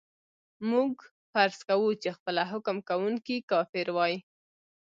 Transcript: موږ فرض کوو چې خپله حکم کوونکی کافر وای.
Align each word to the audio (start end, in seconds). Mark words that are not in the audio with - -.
موږ 0.69 0.93
فرض 1.31 1.59
کوو 1.69 1.89
چې 2.01 2.09
خپله 2.17 2.43
حکم 2.51 2.77
کوونکی 2.89 3.37
کافر 3.51 3.87
وای. 3.95 4.15